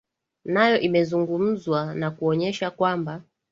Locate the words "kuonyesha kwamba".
2.15-3.13